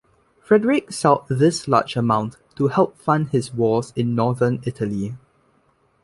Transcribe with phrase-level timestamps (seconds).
[0.41, 5.15] Frederick sought this large amount to help fund his wars in northern Italy.